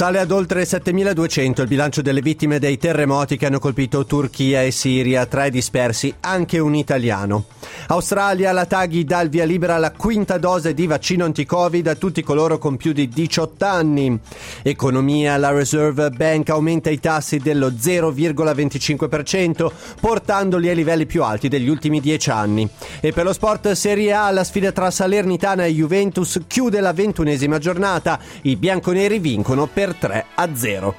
Sale 0.00 0.18
ad 0.18 0.30
oltre 0.30 0.62
7.200 0.62 1.60
il 1.60 1.66
bilancio 1.66 2.00
delle 2.00 2.22
vittime 2.22 2.58
dei 2.58 2.78
terremoti 2.78 3.36
che 3.36 3.44
hanno 3.44 3.58
colpito 3.58 4.06
Turchia 4.06 4.62
e 4.62 4.70
Siria, 4.70 5.26
tre 5.26 5.50
dispersi, 5.50 6.14
anche 6.20 6.58
un 6.58 6.74
italiano. 6.74 7.44
Australia, 7.88 8.50
la 8.52 8.64
Taghi 8.64 9.04
dà 9.04 9.20
il 9.20 9.28
via 9.28 9.44
libera 9.44 9.74
alla 9.74 9.92
quinta 9.92 10.38
dose 10.38 10.72
di 10.72 10.86
vaccino 10.86 11.26
anti-Covid 11.26 11.86
a 11.86 11.96
tutti 11.96 12.22
coloro 12.22 12.56
con 12.56 12.78
più 12.78 12.92
di 12.92 13.10
18 13.10 13.64
anni. 13.66 14.18
Economia, 14.62 15.36
la 15.36 15.50
Reserve 15.50 16.08
Bank 16.08 16.48
aumenta 16.48 16.88
i 16.88 16.98
tassi 16.98 17.36
dello 17.36 17.68
0,25%, 17.68 19.70
portandoli 20.00 20.70
ai 20.70 20.76
livelli 20.76 21.04
più 21.04 21.24
alti 21.24 21.48
degli 21.48 21.68
ultimi 21.68 22.00
10 22.00 22.30
anni. 22.30 22.66
E 23.00 23.12
per 23.12 23.24
lo 23.24 23.34
sport 23.34 23.72
Serie 23.72 24.14
A, 24.14 24.30
la 24.30 24.44
sfida 24.44 24.72
tra 24.72 24.90
Salernitana 24.90 25.66
e 25.66 25.74
Juventus 25.74 26.40
chiude 26.46 26.80
la 26.80 26.94
ventunesima 26.94 27.58
giornata. 27.58 28.18
I 28.42 28.56
bianconeri 28.56 29.18
vincono 29.18 29.66
per 29.66 29.88
3 29.94 30.24
a 30.36 30.48
0. 30.54 30.94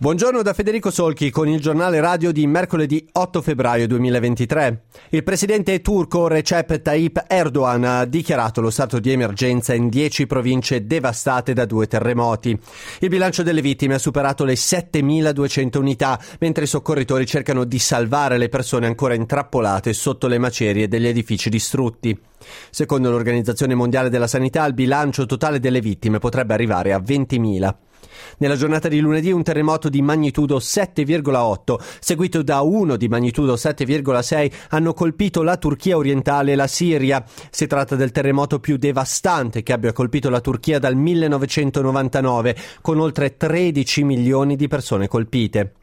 Buongiorno 0.00 0.42
da 0.42 0.52
Federico 0.52 0.92
Solchi 0.92 1.28
con 1.32 1.48
il 1.48 1.60
giornale 1.60 1.98
radio 1.98 2.30
di 2.30 2.46
mercoledì 2.46 3.04
8 3.10 3.42
febbraio 3.42 3.88
2023. 3.88 4.82
Il 5.08 5.24
presidente 5.24 5.80
turco 5.80 6.28
Recep 6.28 6.80
Tayyip 6.80 7.24
Erdogan 7.26 7.82
ha 7.82 8.04
dichiarato 8.04 8.60
lo 8.60 8.70
stato 8.70 9.00
di 9.00 9.10
emergenza 9.10 9.74
in 9.74 9.88
10 9.88 10.28
province 10.28 10.86
devastate 10.86 11.52
da 11.52 11.64
due 11.64 11.88
terremoti. 11.88 12.56
Il 13.00 13.08
bilancio 13.08 13.42
delle 13.42 13.60
vittime 13.60 13.94
ha 13.94 13.98
superato 13.98 14.44
le 14.44 14.52
7.200 14.52 15.78
unità, 15.78 16.16
mentre 16.38 16.62
i 16.62 16.68
soccorritori 16.68 17.26
cercano 17.26 17.64
di 17.64 17.80
salvare 17.80 18.38
le 18.38 18.48
persone 18.48 18.86
ancora 18.86 19.14
intrappolate 19.14 19.92
sotto 19.92 20.28
le 20.28 20.38
macerie 20.38 20.86
degli 20.86 21.08
edifici 21.08 21.50
distrutti. 21.50 22.16
Secondo 22.70 23.10
l'Organizzazione 23.10 23.74
Mondiale 23.74 24.10
della 24.10 24.28
Sanità, 24.28 24.64
il 24.64 24.74
bilancio 24.74 25.26
totale 25.26 25.58
delle 25.58 25.80
vittime 25.80 26.20
potrebbe 26.20 26.54
arrivare 26.54 26.92
a 26.92 27.00
20.000. 27.00 27.74
Nella 28.38 28.56
giornata 28.56 28.88
di 28.88 29.00
lunedì 29.00 29.30
un 29.30 29.42
terremoto 29.42 29.88
di 29.88 30.02
magnitudo 30.02 30.58
7,8, 30.58 31.76
seguito 32.00 32.42
da 32.42 32.60
uno 32.60 32.96
di 32.96 33.08
magnitudo 33.08 33.54
7,6, 33.54 34.52
hanno 34.70 34.94
colpito 34.94 35.42
la 35.42 35.56
Turchia 35.56 35.96
orientale 35.96 36.52
e 36.52 36.56
la 36.56 36.66
Siria. 36.66 37.24
Si 37.50 37.66
tratta 37.66 37.96
del 37.96 38.12
terremoto 38.12 38.60
più 38.60 38.76
devastante 38.76 39.62
che 39.62 39.72
abbia 39.72 39.92
colpito 39.92 40.30
la 40.30 40.40
Turchia 40.40 40.78
dal 40.78 40.96
1999, 40.96 42.56
con 42.80 42.98
oltre 42.98 43.36
13 43.36 44.04
milioni 44.04 44.56
di 44.56 44.68
persone 44.68 45.08
colpite. 45.08 45.77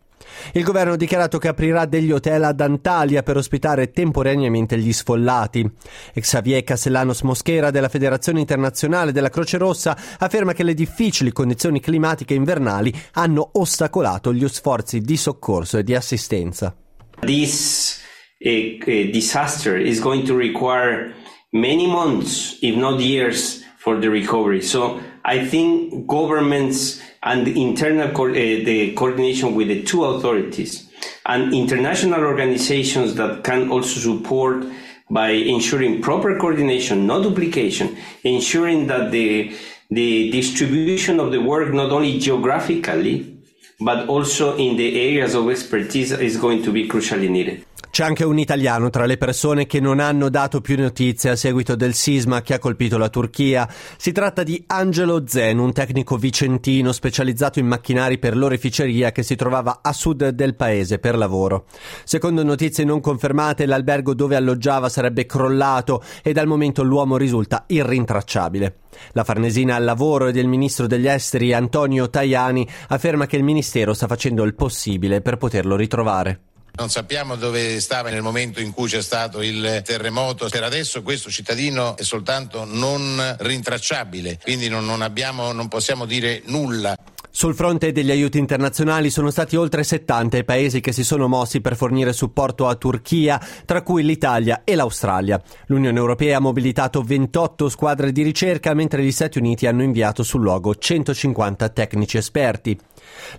Il 0.53 0.63
governo 0.63 0.93
ha 0.93 0.97
dichiarato 0.97 1.37
che 1.37 1.47
aprirà 1.47 1.85
degli 1.85 2.11
hotel 2.11 2.43
ad 2.43 2.61
Antalya 2.61 3.23
per 3.23 3.37
ospitare 3.37 3.91
temporaneamente 3.91 4.77
gli 4.77 4.93
sfollati. 4.93 5.69
Xavier 6.13 6.63
Castellanos 6.63 7.21
Mosquera 7.21 7.71
della 7.71 7.89
Federazione 7.89 8.39
Internazionale 8.39 9.11
della 9.11 9.29
Croce 9.29 9.57
Rossa 9.57 9.97
afferma 10.19 10.53
che 10.53 10.63
le 10.63 10.73
difficili 10.73 11.31
condizioni 11.31 11.79
climatiche 11.79 12.33
invernali 12.33 12.93
hanno 13.13 13.49
ostacolato 13.53 14.33
gli 14.33 14.47
sforzi 14.47 15.01
di 15.01 15.17
soccorso 15.17 15.77
e 15.77 15.83
di 15.83 15.95
assistenza. 15.95 16.75
This 17.21 18.03
a 18.43 19.09
disaster 19.11 19.79
is 19.79 19.99
going 19.99 20.25
to 20.25 20.35
require 20.35 21.13
many 21.51 21.87
months, 21.87 22.57
if 22.61 22.75
not 22.75 22.99
years, 22.99 23.63
for 23.77 23.99
the 23.99 24.09
recovery. 24.09 24.61
So 24.61 24.99
I 25.23 25.47
think 25.47 26.05
governments 26.05 27.01
and 27.25 27.45
the 27.45 27.61
internal 27.61 28.09
co- 28.11 28.29
uh, 28.29 28.33
the 28.33 28.93
coordination 28.93 29.55
with 29.55 29.67
the 29.67 29.83
two 29.83 30.05
authorities 30.05 30.87
and 31.25 31.53
international 31.53 32.21
organizations 32.23 33.15
that 33.15 33.43
can 33.43 33.69
also 33.69 33.99
support 33.99 34.63
by 35.09 35.29
ensuring 35.29 36.01
proper 36.01 36.37
coordination, 36.37 37.05
no 37.05 37.21
duplication, 37.21 37.97
ensuring 38.23 38.87
that 38.87 39.11
the 39.11 39.55
the 39.91 40.31
distribution 40.31 41.19
of 41.19 41.31
the 41.31 41.41
work 41.41 41.73
not 41.73 41.91
only 41.91 42.17
geographically 42.19 43.31
but 43.79 44.07
also 44.07 44.55
in 44.57 44.77
the 44.77 44.99
areas 44.99 45.35
of 45.35 45.49
expertise 45.49 46.11
is 46.11 46.37
going 46.37 46.63
to 46.63 46.71
be 46.71 46.87
crucially 46.87 47.29
needed. 47.29 47.65
C'è 47.95 48.03
anche 48.03 48.25
un 48.25 48.37
italiano 48.37 48.89
tra 48.89 49.05
le 49.05 49.15
persone 49.15 49.67
che 49.67 49.79
non 49.79 50.01
hanno 50.01 50.27
dato 50.27 50.59
più 50.59 50.77
notizie 50.77 51.29
a 51.29 51.35
seguito 51.37 51.77
del 51.77 51.93
sisma 51.93 52.41
che 52.41 52.53
ha 52.53 52.59
colpito 52.59 52.97
la 52.97 53.07
Turchia. 53.07 53.69
Si 53.95 54.11
tratta 54.11 54.43
di 54.43 54.61
Angelo 54.67 55.25
Zen, 55.25 55.59
un 55.59 55.71
tecnico 55.71 56.17
vicentino 56.17 56.91
specializzato 56.91 57.59
in 57.59 57.67
macchinari 57.67 58.17
per 58.17 58.35
l'oreficeria 58.35 59.13
che 59.13 59.23
si 59.23 59.37
trovava 59.37 59.79
a 59.81 59.93
sud 59.93 60.27
del 60.27 60.55
paese 60.55 60.99
per 60.99 61.15
lavoro. 61.15 61.67
Secondo 62.03 62.43
notizie 62.43 62.83
non 62.83 62.99
confermate, 62.99 63.65
l'albergo 63.65 64.13
dove 64.13 64.35
alloggiava 64.35 64.89
sarebbe 64.89 65.25
crollato 65.25 66.03
e 66.21 66.33
dal 66.33 66.47
momento 66.47 66.83
l'uomo 66.83 67.15
risulta 67.15 67.63
irrintracciabile. 67.65 68.79
La 69.13 69.23
Farnesina 69.23 69.75
al 69.75 69.85
lavoro 69.85 70.27
e 70.27 70.33
del 70.33 70.47
ministro 70.47 70.85
degli 70.85 71.07
esteri 71.07 71.53
Antonio 71.53 72.09
Tajani 72.09 72.67
afferma 72.89 73.25
che 73.25 73.37
il 73.37 73.43
ministero 73.45 73.93
sta 73.93 74.07
facendo 74.07 74.43
il 74.43 74.53
possibile 74.53 75.21
per 75.21 75.37
poterlo 75.37 75.77
ritrovare. 75.77 76.41
Non 76.77 76.89
sappiamo 76.89 77.35
dove 77.35 77.79
stava 77.79 78.09
nel 78.09 78.21
momento 78.21 78.59
in 78.59 78.73
cui 78.73 78.89
c'è 78.89 79.01
stato 79.01 79.41
il 79.41 79.81
terremoto. 79.85 80.49
Per 80.49 80.61
adesso 80.61 81.01
questo 81.03 81.29
cittadino 81.29 81.95
è 81.95 82.03
soltanto 82.03 82.65
non 82.65 83.35
rintracciabile, 83.39 84.39
quindi 84.43 84.67
non, 84.67 84.85
non, 84.85 85.01
abbiamo, 85.01 85.53
non 85.53 85.69
possiamo 85.69 86.05
dire 86.05 86.41
nulla. 86.45 86.93
Sul 87.37 87.53
fronte 87.53 87.91
degli 87.91 88.11
aiuti 88.11 88.37
internazionali 88.37 89.09
sono 89.09 89.29
stati 89.29 89.57
oltre 89.57 89.83
70 89.83 90.37
i 90.37 90.45
paesi 90.45 90.79
che 90.79 90.93
si 90.93 91.03
sono 91.03 91.27
mossi 91.27 91.59
per 91.59 91.75
fornire 91.75 92.13
supporto 92.13 92.65
a 92.65 92.75
Turchia, 92.75 93.45
tra 93.65 93.81
cui 93.81 94.03
l'Italia 94.05 94.61
e 94.63 94.73
l'Australia. 94.73 95.41
L'Unione 95.65 95.99
Europea 95.99 96.37
ha 96.37 96.39
mobilitato 96.39 97.01
28 97.01 97.67
squadre 97.67 98.13
di 98.13 98.23
ricerca, 98.23 98.73
mentre 98.73 99.03
gli 99.03 99.11
Stati 99.11 99.37
Uniti 99.37 99.67
hanno 99.67 99.83
inviato 99.83 100.23
sul 100.23 100.43
luogo 100.43 100.75
150 100.75 101.67
tecnici 101.67 102.15
esperti. 102.15 102.79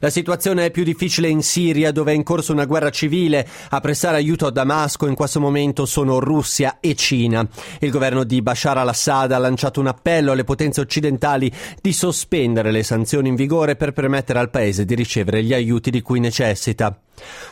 La 0.01 0.11
situazione 0.11 0.67
è 0.67 0.71
più 0.71 0.85
difficile 0.85 1.29
in 1.29 1.43
Siria, 1.43 1.91
dove 1.91 2.13
è 2.13 2.15
in 2.15 2.23
corso 2.23 2.53
una 2.53 2.67
guerra 2.67 2.91
civile. 2.91 3.49
A 3.71 3.81
prestare 3.81 4.17
aiuto 4.17 4.47
a 4.47 4.51
Damasco 4.51 5.07
in 5.07 5.15
questo 5.15 5.41
momento 5.41 5.87
sono 5.87 6.19
Russia 6.19 6.79
e 6.81 6.95
Cina. 6.95 7.49
Il 7.81 7.91
governo 7.91 8.25
di 8.25 8.43
Bashar 8.43 8.79
al-Assad 8.79 9.33
ha 9.33 9.39
lanciato 9.39 9.81
un 9.81 9.87
appello 9.87 10.33
alle 10.33 10.45
potenze 10.45 10.81
occidentali 10.81 11.51
di 11.81 11.93
sospendere 11.93 12.71
le 12.71 12.83
sanzioni 12.83 13.29
in 13.29 13.35
vigore 13.35 13.75
per 13.77 13.86
permettere 13.93 14.39
al 14.39 14.51
paese 14.51 14.85
di 14.85 14.95
ricevere 14.95 15.43
gli 15.43 15.55
aiuti 15.55 15.91
di 15.91 16.03
cui 16.03 16.21
necessita. 16.21 17.01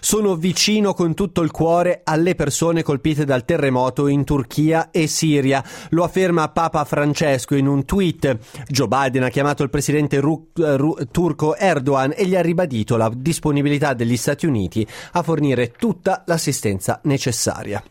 Sono 0.00 0.36
vicino 0.36 0.92
con 0.92 1.14
tutto 1.14 1.40
il 1.40 1.50
cuore 1.50 2.02
alle 2.04 2.34
persone 2.34 2.82
colpite 2.82 3.24
dal 3.24 3.44
terremoto 3.44 4.06
in 4.08 4.24
Turchia 4.24 4.90
e 4.90 5.06
Siria, 5.06 5.64
lo 5.90 6.04
afferma 6.04 6.50
Papa 6.50 6.84
Francesco 6.84 7.54
in 7.54 7.66
un 7.66 7.84
tweet. 7.84 8.38
Joe 8.68 8.88
Biden 8.88 9.22
ha 9.22 9.30
chiamato 9.30 9.62
il 9.62 9.70
presidente 9.70 10.20
ru- 10.20 10.50
ru- 10.52 11.08
turco 11.10 11.56
Erdogan 11.56 12.12
e 12.14 12.26
gli 12.26 12.36
ha 12.36 12.42
ribadito 12.42 12.96
la 12.96 13.10
disponibilità 13.14 13.94
degli 13.94 14.16
Stati 14.16 14.46
Uniti 14.46 14.86
a 15.12 15.22
fornire 15.22 15.72
tutta 15.72 16.22
l'assistenza 16.26 17.00
necessaria. 17.04 17.82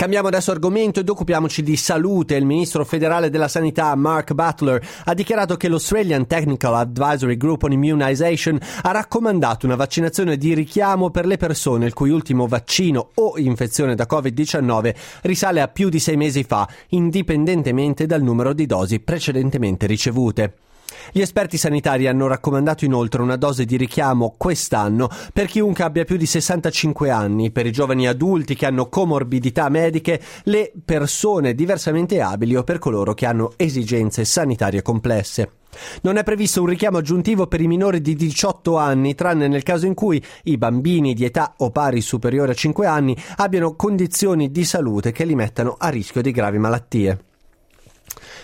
Cambiamo 0.00 0.28
adesso 0.28 0.50
argomento 0.50 1.00
ed 1.00 1.10
occupiamoci 1.10 1.62
di 1.62 1.76
salute. 1.76 2.34
Il 2.34 2.46
ministro 2.46 2.86
federale 2.86 3.28
della 3.28 3.48
sanità 3.48 3.94
Mark 3.96 4.32
Butler 4.32 4.82
ha 5.04 5.12
dichiarato 5.12 5.58
che 5.58 5.68
l'Australian 5.68 6.26
Technical 6.26 6.74
Advisory 6.74 7.36
Group 7.36 7.64
on 7.64 7.72
Immunization 7.72 8.58
ha 8.80 8.92
raccomandato 8.92 9.66
una 9.66 9.76
vaccinazione 9.76 10.38
di 10.38 10.54
richiamo 10.54 11.10
per 11.10 11.26
le 11.26 11.36
persone 11.36 11.84
il 11.84 11.92
cui 11.92 12.08
ultimo 12.08 12.46
vaccino 12.46 13.10
o 13.16 13.36
infezione 13.36 13.94
da 13.94 14.06
Covid-19 14.10 14.94
risale 15.20 15.60
a 15.60 15.68
più 15.68 15.90
di 15.90 15.98
sei 15.98 16.16
mesi 16.16 16.44
fa, 16.44 16.66
indipendentemente 16.88 18.06
dal 18.06 18.22
numero 18.22 18.54
di 18.54 18.64
dosi 18.64 19.00
precedentemente 19.00 19.84
ricevute. 19.84 20.54
Gli 21.12 21.20
esperti 21.20 21.56
sanitari 21.56 22.06
hanno 22.06 22.28
raccomandato 22.28 22.84
inoltre 22.84 23.20
una 23.22 23.36
dose 23.36 23.64
di 23.64 23.76
richiamo 23.76 24.34
quest'anno 24.36 25.08
per 25.32 25.46
chiunque 25.46 25.82
abbia 25.82 26.04
più 26.04 26.16
di 26.16 26.26
65 26.26 27.10
anni, 27.10 27.50
per 27.50 27.66
i 27.66 27.72
giovani 27.72 28.06
adulti 28.06 28.54
che 28.54 28.66
hanno 28.66 28.88
comorbidità 28.88 29.68
mediche, 29.68 30.20
le 30.44 30.72
persone 30.84 31.54
diversamente 31.54 32.20
abili 32.20 32.54
o 32.54 32.62
per 32.62 32.78
coloro 32.78 33.12
che 33.14 33.26
hanno 33.26 33.52
esigenze 33.56 34.24
sanitarie 34.24 34.82
complesse. 34.82 35.50
Non 36.02 36.16
è 36.16 36.22
previsto 36.22 36.60
un 36.60 36.68
richiamo 36.68 36.98
aggiuntivo 36.98 37.48
per 37.48 37.60
i 37.60 37.66
minori 37.66 38.00
di 38.00 38.14
18 38.14 38.76
anni, 38.76 39.14
tranne 39.14 39.48
nel 39.48 39.62
caso 39.64 39.86
in 39.86 39.94
cui 39.94 40.22
i 40.44 40.58
bambini 40.58 41.14
di 41.14 41.24
età 41.24 41.54
o 41.58 41.70
pari 41.70 42.00
superiore 42.00 42.52
a 42.52 42.54
5 42.54 42.86
anni 42.86 43.16
abbiano 43.36 43.74
condizioni 43.74 44.50
di 44.50 44.64
salute 44.64 45.10
che 45.10 45.24
li 45.24 45.34
mettano 45.34 45.74
a 45.76 45.88
rischio 45.88 46.22
di 46.22 46.30
gravi 46.30 46.58
malattie. 46.58 47.29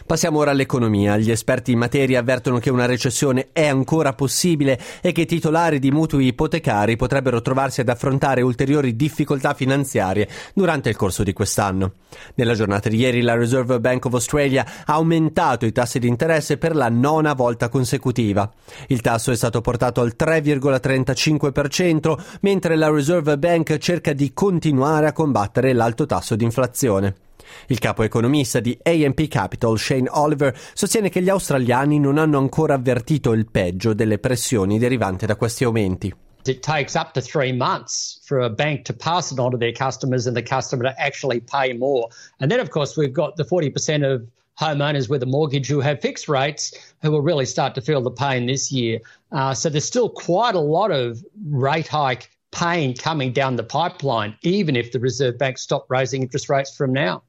Passiamo 0.06 0.38
ora 0.38 0.52
all'economia. 0.52 1.16
Gli 1.16 1.30
esperti 1.30 1.72
in 1.72 1.78
materia 1.78 2.20
avvertono 2.20 2.58
che 2.58 2.70
una 2.70 2.86
recessione 2.86 3.48
è 3.52 3.66
ancora 3.66 4.12
possibile 4.12 4.78
e 5.00 5.12
che 5.12 5.22
i 5.22 5.26
titolari 5.26 5.78
di 5.78 5.90
mutui 5.90 6.28
ipotecari 6.28 6.96
potrebbero 6.96 7.42
trovarsi 7.42 7.80
ad 7.80 7.88
affrontare 7.88 8.42
ulteriori 8.42 8.94
difficoltà 8.94 9.54
finanziarie 9.54 10.28
durante 10.54 10.88
il 10.88 10.96
corso 10.96 11.22
di 11.22 11.32
quest'anno. 11.32 11.92
Nella 12.34 12.54
giornata 12.54 12.88
di 12.88 12.98
ieri 12.98 13.20
la 13.20 13.34
Reserve 13.34 13.80
Bank 13.80 14.04
of 14.04 14.14
Australia 14.14 14.64
ha 14.84 14.94
aumentato 14.94 15.66
i 15.66 15.72
tassi 15.72 15.98
di 15.98 16.08
interesse 16.08 16.56
per 16.56 16.76
la 16.76 16.88
nona 16.88 17.34
volta 17.34 17.68
consecutiva. 17.68 18.50
Il 18.86 19.00
tasso 19.00 19.32
è 19.32 19.36
stato 19.36 19.60
portato 19.60 20.00
al 20.00 20.14
3,35%, 20.16 22.16
mentre 22.42 22.76
la 22.76 22.90
Reserve 22.90 23.38
Bank 23.38 23.76
cerca 23.78 24.12
di 24.12 24.32
continuare 24.32 25.08
a 25.08 25.12
combattere 25.12 25.72
l'alto 25.72 26.06
tasso 26.06 26.36
di 26.36 26.44
inflazione. 26.44 27.25
Il 27.68 27.78
capo 27.78 28.02
economista 28.02 28.60
di 28.60 28.78
AMP 28.82 29.28
Capital, 29.28 29.78
Shane 29.78 30.08
Oliver, 30.10 30.58
sostiene 30.74 31.08
che 31.08 31.22
gli 31.22 31.28
australiani 31.28 31.98
non 31.98 32.18
hanno 32.18 32.38
ancora 32.38 32.74
avvertito 32.74 33.32
il 33.32 33.46
peggio 33.50 33.94
delle 33.94 34.18
pressioni 34.18 34.78
derivanti 34.78 35.26
da 35.26 35.36
questi 35.36 35.64
aumenti. 35.64 36.14
It 36.44 36.60
takes 36.60 36.94
up 36.94 37.12
to 37.14 37.20
three 37.20 37.52
months 37.52 38.20
for 38.24 38.40
a 38.40 38.48
bank 38.48 38.84
to 38.84 38.92
pass 38.92 39.32
it 39.32 39.38
on 39.38 39.50
to 39.50 39.56
their 39.56 39.72
customers 39.72 40.26
and 40.26 40.36
the 40.36 40.42
customer 40.42 40.84
to 40.84 40.94
actually 40.96 41.40
pay 41.40 41.72
more. 41.72 42.08
And 42.38 42.50
then, 42.50 42.60
of 42.60 42.70
course, 42.70 42.96
we've 42.96 43.12
got 43.12 43.36
the 43.36 43.44
40% 43.44 44.04
of 44.04 44.28
homeowners 44.58 45.08
with 45.08 45.22
a 45.22 45.26
mortgage 45.26 45.66
who 45.66 45.80
have 45.80 46.00
fixed 46.00 46.28
rates 46.28 46.72
who 47.02 47.10
will 47.10 47.20
really 47.20 47.46
start 47.46 47.74
to 47.74 47.80
feel 47.80 48.00
the 48.00 48.10
pain 48.10 48.46
this 48.46 48.72
year. 48.72 49.00
Uh, 49.32 49.54
so 49.54 49.68
there's 49.68 49.84
still 49.84 50.08
quite 50.08 50.54
a 50.54 50.60
lot 50.60 50.90
of 50.90 51.22
rate 51.44 51.88
hike 51.88 52.30
pain 52.52 52.96
coming 52.96 53.32
down 53.32 53.56
the 53.56 53.64
pipeline, 53.64 54.36
even 54.42 54.76
if 54.76 54.92
the 54.92 55.00
Reserve 55.00 55.36
Bank 55.36 55.58
stopped 55.58 55.90
raising 55.90 56.22
interest 56.22 56.48
rates 56.48 56.74
from 56.74 56.92
now. 56.92 57.22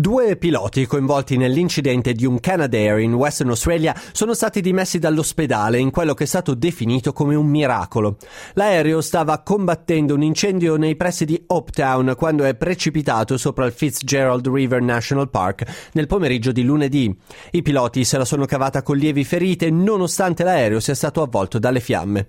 Due 0.00 0.36
piloti 0.36 0.86
coinvolti 0.86 1.36
nell'incidente 1.36 2.12
di 2.12 2.24
un 2.24 2.38
Canadair 2.38 3.00
in 3.00 3.14
Western 3.14 3.48
Australia 3.48 4.00
sono 4.12 4.32
stati 4.32 4.60
dimessi 4.60 5.00
dall'ospedale 5.00 5.80
in 5.80 5.90
quello 5.90 6.14
che 6.14 6.22
è 6.22 6.26
stato 6.28 6.54
definito 6.54 7.12
come 7.12 7.34
un 7.34 7.48
miracolo. 7.48 8.16
L'aereo 8.52 9.00
stava 9.00 9.42
combattendo 9.42 10.14
un 10.14 10.22
incendio 10.22 10.76
nei 10.76 10.94
pressi 10.94 11.24
di 11.24 11.42
Hopetown 11.48 12.14
quando 12.16 12.44
è 12.44 12.54
precipitato 12.54 13.36
sopra 13.36 13.66
il 13.66 13.72
Fitzgerald 13.72 14.46
River 14.46 14.80
National 14.80 15.30
Park 15.30 15.88
nel 15.94 16.06
pomeriggio 16.06 16.52
di 16.52 16.62
lunedì. 16.62 17.12
I 17.50 17.62
piloti 17.62 18.04
se 18.04 18.18
la 18.18 18.24
sono 18.24 18.44
cavata 18.44 18.84
con 18.84 18.96
lievi 18.96 19.24
ferite 19.24 19.68
nonostante 19.68 20.44
l'aereo 20.44 20.78
sia 20.78 20.94
stato 20.94 21.22
avvolto 21.22 21.58
dalle 21.58 21.80
fiamme. 21.80 22.28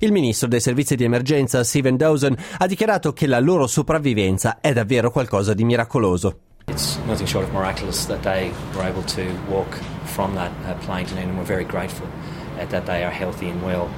Il 0.00 0.12
ministro 0.12 0.48
dei 0.48 0.60
servizi 0.60 0.96
di 0.96 1.04
emergenza 1.04 1.64
Steven 1.64 1.96
Dawson 1.96 2.36
ha 2.58 2.66
dichiarato 2.66 3.14
che 3.14 3.26
la 3.26 3.40
loro 3.40 3.66
sopravvivenza 3.66 4.60
è 4.60 4.74
davvero 4.74 5.10
qualcosa 5.10 5.54
di 5.54 5.64
miracoloso. 5.64 6.40
It's 6.68 6.98
nothing 7.06 7.26
short 7.26 7.44
of 7.44 7.54
miraculous 7.54 8.06
that 8.06 8.24
they 8.24 8.52
were 8.74 8.82
able 8.82 9.04
to 9.04 9.32
walk 9.48 9.72
from 10.04 10.34
that 10.34 10.52
uh, 10.66 10.74
plane 10.80 11.06
to 11.06 11.10
Dunedin, 11.10 11.30
and 11.30 11.38
we're 11.38 11.44
very 11.44 11.64
grateful 11.64 12.08
uh, 12.58 12.66
that 12.66 12.86
they 12.86 13.04
are 13.04 13.10
healthy 13.10 13.48
and 13.48 13.62
well. 13.62 13.88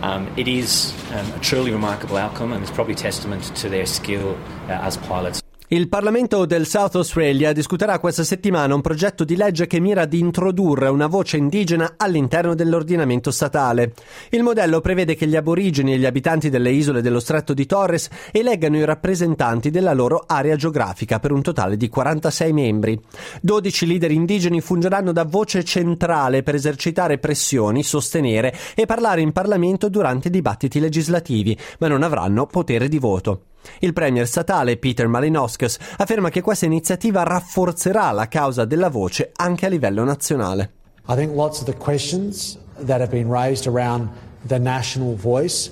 Um, 0.00 0.32
it 0.36 0.48
is 0.48 0.94
um, 1.12 1.32
a 1.32 1.38
truly 1.40 1.72
remarkable 1.72 2.16
outcome, 2.16 2.52
and 2.52 2.62
it's 2.62 2.72
probably 2.72 2.94
testament 2.94 3.44
to 3.56 3.68
their 3.68 3.86
skill 3.86 4.38
uh, 4.68 4.72
as 4.72 4.96
pilots. 4.96 5.39
Il 5.72 5.88
Parlamento 5.88 6.46
del 6.46 6.66
South 6.66 6.96
Australia 6.96 7.52
discuterà 7.52 8.00
questa 8.00 8.24
settimana 8.24 8.74
un 8.74 8.80
progetto 8.80 9.22
di 9.22 9.36
legge 9.36 9.68
che 9.68 9.78
mira 9.78 10.02
ad 10.02 10.12
introdurre 10.14 10.88
una 10.88 11.06
voce 11.06 11.36
indigena 11.36 11.94
all'interno 11.96 12.56
dell'ordinamento 12.56 13.30
statale. 13.30 13.92
Il 14.30 14.42
modello 14.42 14.80
prevede 14.80 15.14
che 15.14 15.28
gli 15.28 15.36
aborigeni 15.36 15.92
e 15.92 15.98
gli 15.98 16.06
abitanti 16.06 16.50
delle 16.50 16.72
isole 16.72 17.02
dello 17.02 17.20
stretto 17.20 17.54
di 17.54 17.66
Torres 17.66 18.08
eleggano 18.32 18.78
i 18.78 18.84
rappresentanti 18.84 19.70
della 19.70 19.92
loro 19.92 20.24
area 20.26 20.56
geografica 20.56 21.20
per 21.20 21.30
un 21.30 21.42
totale 21.42 21.76
di 21.76 21.88
46 21.88 22.52
membri. 22.52 23.00
12 23.40 23.86
leader 23.86 24.10
indigeni 24.10 24.60
fungeranno 24.60 25.12
da 25.12 25.22
voce 25.22 25.62
centrale 25.62 26.42
per 26.42 26.56
esercitare 26.56 27.18
pressioni, 27.18 27.84
sostenere 27.84 28.52
e 28.74 28.86
parlare 28.86 29.20
in 29.20 29.30
Parlamento 29.30 29.88
durante 29.88 30.26
i 30.26 30.32
dibattiti 30.32 30.80
legislativi, 30.80 31.56
ma 31.78 31.86
non 31.86 32.02
avranno 32.02 32.46
potere 32.46 32.88
di 32.88 32.98
voto. 32.98 33.42
Il 33.80 33.92
premier 33.92 34.26
statale 34.26 34.76
Peter 34.76 35.06
Malinowskis 35.08 35.78
afferma 35.98 36.30
che 36.30 36.40
questa 36.40 36.66
iniziativa 36.66 37.22
rafforzerà 37.22 38.10
la 38.12 38.28
causa 38.28 38.64
della 38.64 38.88
voce 38.88 39.30
anche 39.34 39.66
a 39.66 39.68
livello 39.68 40.04
nazionale. 40.04 40.70
I 41.08 41.14
think 41.14 41.34
lots 41.34 41.60
of 41.60 41.66
the 41.66 41.76
questions 41.76 42.58
that 42.84 43.00
have 43.00 43.10
been 43.10 43.30
raised 43.30 43.66
around 43.66 44.08
the 44.46 44.58
national 44.58 45.16
voice 45.16 45.70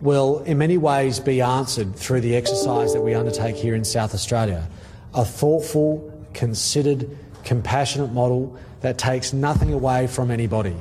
will 0.00 0.42
in 0.44 0.58
many 0.58 0.76
ways 0.76 1.20
be 1.20 1.40
answered 1.40 1.94
through 1.94 2.20
the 2.20 2.34
exercise 2.34 2.92
that 2.92 3.02
we 3.02 3.14
undertake 3.14 3.56
here 3.56 3.74
in 3.76 3.84
South 3.84 4.12
Australia. 4.14 4.68
A 5.14 5.24
thoughtful, 5.24 6.02
considered, 6.34 7.06
compassionate 7.44 8.12
model 8.12 8.56
that 8.80 8.98
takes 8.98 9.32
nothing 9.32 9.72
away 9.72 10.06
from 10.06 10.30
anybody. 10.30 10.74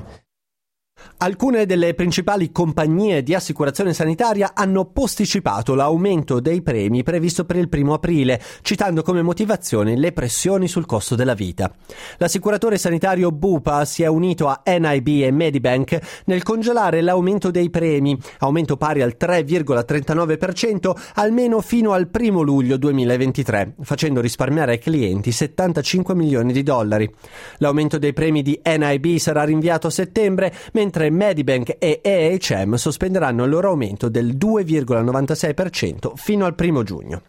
Alcune 1.17 1.65
delle 1.65 1.93
principali 1.93 2.51
compagnie 2.51 3.21
di 3.21 3.35
assicurazione 3.35 3.93
sanitaria 3.93 4.51
hanno 4.53 4.85
posticipato 4.85 5.75
l'aumento 5.75 6.39
dei 6.39 6.61
premi 6.61 7.03
previsto 7.03 7.45
per 7.45 7.57
il 7.57 7.69
primo 7.69 7.93
aprile, 7.93 8.41
citando 8.61 9.03
come 9.03 9.21
motivazione 9.21 9.97
le 9.97 10.13
pressioni 10.13 10.67
sul 10.67 10.85
costo 10.85 11.15
della 11.15 11.33
vita. 11.33 11.71
L'assicuratore 12.17 12.77
sanitario 12.77 13.31
Bupa 13.31 13.85
si 13.85 14.03
è 14.03 14.07
unito 14.07 14.47
a 14.47 14.63
NIB 14.65 15.07
e 15.23 15.31
Medibank 15.31 16.23
nel 16.25 16.41
congelare 16.43 17.01
l'aumento 17.01 17.51
dei 17.51 17.69
premi, 17.69 18.17
aumento 18.39 18.77
pari 18.77 19.01
al 19.01 19.15
3,39% 19.19 20.91
almeno 21.15 21.61
fino 21.61 21.91
al 21.91 22.09
1 22.11 22.41
luglio 22.41 22.77
2023, 22.77 23.75
facendo 23.81 24.21
risparmiare 24.21 24.73
ai 24.73 24.79
clienti 24.79 25.31
75 25.31 26.15
milioni 26.15 26.51
di 26.51 26.63
dollari. 26.63 27.11
L'aumento 27.57 27.97
dei 27.97 28.13
premi 28.13 28.41
di 28.41 28.59
NIB 28.63 29.17
sarà 29.17 29.43
rinviato 29.43 29.87
a 29.87 29.91
settembre, 29.91 30.53
mentre 30.73 30.90
Medibank 31.09 31.77
e 31.79 32.01
EHM 32.03 32.75
sospenderanno 32.75 33.43
il 33.45 33.49
loro 33.49 33.69
aumento 33.69 34.09
del 34.09 34.35
2,96% 34.35 36.11
fino 36.15 36.45
al 36.45 36.55
primo 36.55 36.83
giugno. 36.83 37.21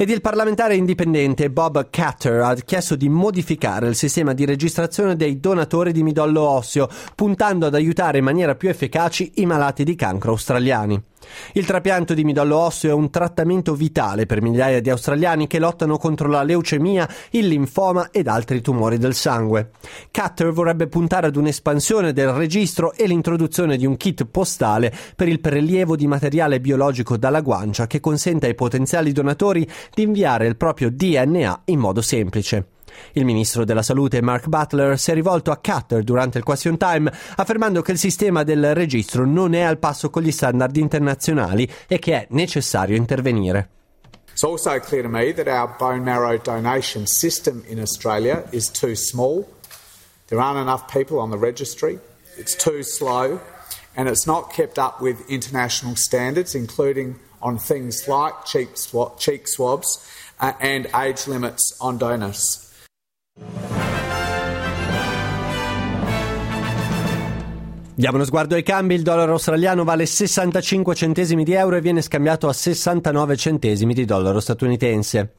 Ed 0.00 0.10
il 0.10 0.20
parlamentare 0.20 0.76
indipendente 0.76 1.50
Bob 1.50 1.88
Catter 1.90 2.40
ha 2.42 2.54
chiesto 2.54 2.94
di 2.94 3.08
modificare 3.08 3.88
il 3.88 3.96
sistema 3.96 4.32
di 4.32 4.44
registrazione 4.44 5.16
dei 5.16 5.40
donatori 5.40 5.90
di 5.90 6.04
midollo 6.04 6.42
osseo, 6.42 6.88
puntando 7.16 7.66
ad 7.66 7.74
aiutare 7.74 8.18
in 8.18 8.24
maniera 8.24 8.54
più 8.54 8.68
efficace 8.68 9.28
i 9.34 9.44
malati 9.44 9.82
di 9.82 9.96
cancro 9.96 10.30
australiani. 10.30 11.02
Il 11.52 11.66
trapianto 11.66 12.14
di 12.14 12.24
midollo 12.24 12.56
osseo 12.56 12.90
è 12.90 12.94
un 12.94 13.10
trattamento 13.10 13.74
vitale 13.74 14.26
per 14.26 14.42
migliaia 14.42 14.80
di 14.80 14.90
australiani 14.90 15.46
che 15.46 15.58
lottano 15.58 15.98
contro 15.98 16.28
la 16.28 16.42
leucemia, 16.42 17.08
il 17.30 17.48
linfoma 17.48 18.10
ed 18.10 18.28
altri 18.28 18.60
tumori 18.60 18.98
del 18.98 19.14
sangue. 19.14 19.70
Cutter 20.10 20.52
vorrebbe 20.52 20.86
puntare 20.88 21.26
ad 21.26 21.36
un'espansione 21.36 22.12
del 22.12 22.32
registro 22.32 22.92
e 22.92 23.06
l'introduzione 23.06 23.76
di 23.76 23.86
un 23.86 23.96
kit 23.96 24.24
postale 24.24 24.92
per 25.14 25.28
il 25.28 25.40
prelievo 25.40 25.96
di 25.96 26.06
materiale 26.06 26.60
biologico 26.60 27.16
dalla 27.16 27.40
guancia 27.40 27.86
che 27.86 28.00
consente 28.00 28.46
ai 28.46 28.54
potenziali 28.54 29.12
donatori 29.12 29.68
di 29.94 30.02
inviare 30.02 30.46
il 30.46 30.56
proprio 30.56 30.90
DNA 30.90 31.62
in 31.66 31.78
modo 31.78 32.00
semplice. 32.02 32.77
Il 33.12 33.24
ministro 33.24 33.64
della 33.64 33.82
Salute 33.82 34.20
Mark 34.22 34.46
Butler 34.48 34.98
si 34.98 35.10
è 35.10 35.14
rivolto 35.14 35.50
a 35.50 35.58
Qatar 35.58 36.02
durante 36.02 36.38
il 36.38 36.44
question 36.44 36.76
time 36.76 37.12
affermando 37.36 37.82
che 37.82 37.92
il 37.92 37.98
sistema 37.98 38.42
del 38.42 38.74
registro 38.74 39.24
non 39.24 39.54
è 39.54 39.60
al 39.60 39.78
passo 39.78 40.10
con 40.10 40.22
gli 40.22 40.32
standard 40.32 40.76
internazionali 40.76 41.68
e 41.86 41.98
che 41.98 42.14
è 42.14 42.26
necessario 42.30 42.96
intervenire. 42.96 43.68
It's 44.30 44.44
also 44.44 44.78
clear 44.78 45.02
to 45.02 45.08
me 45.08 45.32
that 45.32 45.48
our 45.48 45.74
bone 45.78 46.04
marrow 46.04 46.38
donation 46.38 47.06
system 47.06 47.64
in 47.66 47.80
Australia 47.80 48.44
is 48.52 48.70
too 48.70 48.94
small. 48.94 49.44
There 50.28 50.40
aren't 50.40 50.60
enough 50.60 50.86
people 50.92 51.18
on 51.18 51.30
the 51.30 51.38
registry. 51.38 51.98
It's 52.36 52.54
too 52.54 52.82
slow 52.82 53.40
and 53.96 54.08
it's 54.08 54.26
not 54.26 54.52
kept 54.52 54.78
up 54.78 55.00
with 55.00 55.28
international 55.28 55.96
standards, 55.96 56.54
including 56.54 57.16
on 57.42 57.58
things 57.58 58.06
like 58.06 58.44
cheek, 58.44 58.76
swab, 58.76 59.18
cheek 59.18 59.48
swabs 59.48 59.98
uh, 60.38 60.52
and 60.60 60.86
age 60.94 61.26
limits 61.26 61.76
on 61.80 61.98
donors. 61.98 62.67
you 63.40 63.67
Diamo 67.98 68.14
uno 68.14 68.26
sguardo 68.26 68.54
ai 68.54 68.62
cambi, 68.62 68.94
il 68.94 69.02
dollaro 69.02 69.32
australiano 69.32 69.82
vale 69.82 70.06
65 70.06 70.94
centesimi 70.94 71.42
di 71.42 71.54
euro 71.54 71.74
e 71.74 71.80
viene 71.80 72.00
scambiato 72.00 72.46
a 72.46 72.52
69 72.52 73.36
centesimi 73.36 73.92
di 73.92 74.04
dollaro 74.04 74.38
statunitense. 74.38 75.32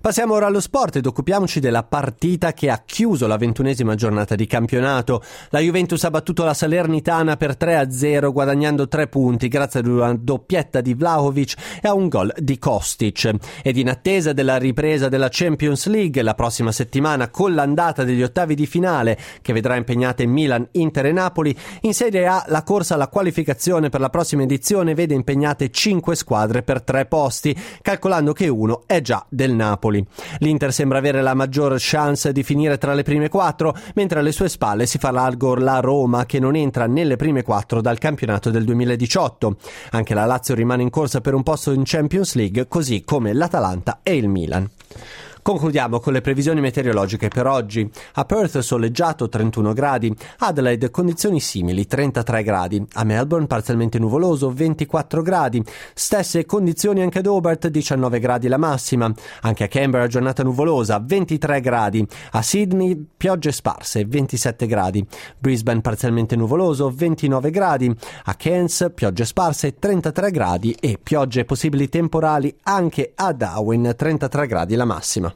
Passiamo 0.00 0.32
ora 0.32 0.46
allo 0.46 0.60
sport 0.60 0.96
ed 0.96 1.04
occupiamoci 1.04 1.60
della 1.60 1.82
partita 1.82 2.54
che 2.54 2.70
ha 2.70 2.82
chiuso 2.86 3.26
la 3.26 3.36
ventunesima 3.36 3.94
giornata 3.96 4.34
di 4.34 4.46
campionato. 4.46 5.22
La 5.50 5.58
Juventus 5.58 6.04
ha 6.04 6.10
battuto 6.10 6.42
la 6.42 6.54
Salernitana 6.54 7.36
per 7.36 7.54
3-0 7.60 8.32
guadagnando 8.32 8.88
3 8.88 9.08
punti 9.08 9.48
grazie 9.48 9.80
ad 9.80 9.86
una 9.86 10.16
doppietta 10.18 10.80
di 10.80 10.94
Vlahovic 10.94 11.54
e 11.82 11.88
a 11.88 11.92
un 11.92 12.08
gol 12.08 12.32
di 12.38 12.58
Kostic. 12.58 13.30
Ed 13.62 13.76
in 13.76 13.90
attesa 13.90 14.32
della 14.32 14.56
ripresa 14.56 15.10
della 15.10 15.28
Champions 15.30 15.86
League 15.88 16.22
la 16.22 16.32
prossima 16.32 16.72
settimana 16.72 17.28
con 17.28 17.52
l'andata 17.52 18.04
degli 18.04 18.22
ottavi 18.22 18.54
di 18.54 18.64
finale 18.64 19.18
che 19.42 19.52
vedrà 19.52 19.76
impegnate 19.76 20.24
Milan, 20.24 20.66
Inter 20.70 21.04
e 21.04 21.12
Napoli, 21.12 21.54
in 21.82 21.92
Serie 22.06 22.28
A 22.28 22.44
la 22.46 22.62
corsa 22.62 22.94
alla 22.94 23.08
qualificazione 23.08 23.88
per 23.88 23.98
la 23.98 24.10
prossima 24.10 24.44
edizione 24.44 24.94
vede 24.94 25.14
impegnate 25.14 25.72
5 25.72 26.14
squadre 26.14 26.62
per 26.62 26.80
3 26.80 27.06
posti, 27.06 27.58
calcolando 27.82 28.32
che 28.32 28.46
uno 28.46 28.84
è 28.86 29.00
già 29.00 29.26
del 29.28 29.52
Napoli. 29.52 30.06
L'Inter 30.38 30.72
sembra 30.72 30.98
avere 30.98 31.20
la 31.20 31.34
maggior 31.34 31.74
chance 31.78 32.30
di 32.30 32.44
finire 32.44 32.78
tra 32.78 32.94
le 32.94 33.02
prime 33.02 33.28
4, 33.28 33.74
mentre 33.94 34.20
alle 34.20 34.30
sue 34.30 34.48
spalle 34.48 34.86
si 34.86 34.98
fa 34.98 35.10
largo 35.10 35.56
la 35.56 35.80
Roma 35.80 36.26
che 36.26 36.38
non 36.38 36.54
entra 36.54 36.86
nelle 36.86 37.16
prime 37.16 37.42
4 37.42 37.80
dal 37.80 37.98
campionato 37.98 38.50
del 38.50 38.62
2018. 38.62 39.56
Anche 39.90 40.14
la 40.14 40.26
Lazio 40.26 40.54
rimane 40.54 40.82
in 40.82 40.90
corsa 40.90 41.20
per 41.20 41.34
un 41.34 41.42
posto 41.42 41.72
in 41.72 41.82
Champions 41.84 42.34
League, 42.34 42.68
così 42.68 43.02
come 43.02 43.32
l'Atalanta 43.32 43.98
e 44.04 44.14
il 44.14 44.28
Milan. 44.28 44.70
Concludiamo 45.46 46.00
con 46.00 46.12
le 46.12 46.22
previsioni 46.22 46.60
meteorologiche 46.60 47.28
per 47.28 47.46
oggi. 47.46 47.88
A 48.14 48.24
Perth 48.24 48.58
soleggiato 48.58 49.28
31 49.28 49.74
gradi, 49.74 50.12
Adelaide 50.38 50.90
condizioni 50.90 51.38
simili 51.38 51.86
33 51.86 52.42
gradi, 52.42 52.84
a 52.94 53.04
Melbourne 53.04 53.46
parzialmente 53.46 54.00
nuvoloso 54.00 54.50
24 54.50 55.22
gradi, 55.22 55.62
stesse 55.94 56.44
condizioni 56.46 57.00
anche 57.00 57.20
ad 57.20 57.26
Hobart 57.26 57.68
19 57.68 58.18
gradi 58.18 58.48
la 58.48 58.56
massima, 58.56 59.08
anche 59.42 59.62
a 59.62 59.68
Canberra 59.68 60.08
giornata 60.08 60.42
nuvolosa 60.42 60.98
23 60.98 61.60
gradi, 61.60 62.04
a 62.32 62.42
Sydney 62.42 63.06
piogge 63.16 63.52
sparse 63.52 64.04
27 64.04 64.66
gradi, 64.66 65.06
Brisbane 65.38 65.80
parzialmente 65.80 66.34
nuvoloso 66.34 66.90
29 66.92 67.50
gradi, 67.52 67.96
a 68.24 68.34
Cairns 68.34 68.90
piogge 68.92 69.24
sparse 69.24 69.78
33 69.78 70.32
gradi 70.32 70.76
e 70.80 70.98
piogge 71.00 71.44
possibili 71.44 71.88
temporali 71.88 72.52
anche 72.64 73.12
a 73.14 73.32
Darwin 73.32 73.94
33 73.96 74.46
gradi 74.48 74.74
la 74.74 74.84
massima. 74.84 75.35